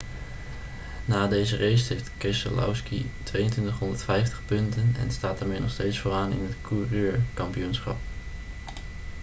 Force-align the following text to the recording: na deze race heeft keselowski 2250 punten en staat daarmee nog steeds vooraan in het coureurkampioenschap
na 1.07 1.27
deze 1.27 1.57
race 1.57 1.93
heeft 1.93 2.11
keselowski 2.17 3.11
2250 3.23 4.41
punten 4.45 4.95
en 4.99 5.11
staat 5.11 5.39
daarmee 5.39 5.59
nog 5.59 5.69
steeds 5.71 5.99
vooraan 5.99 6.31
in 6.31 6.43
het 6.43 6.55
coureurkampioenschap 6.61 7.97